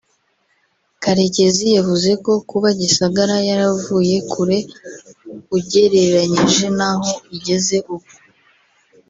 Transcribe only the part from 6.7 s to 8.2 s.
n’aho igeze ubu